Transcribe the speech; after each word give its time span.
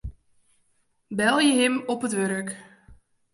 Belje 1.17 1.53
him 1.59 1.73
op 1.93 2.01
it 2.07 2.13
wurk. 2.19 2.47